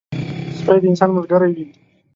[0.57, 1.67] سپي د انسان ملګری وي.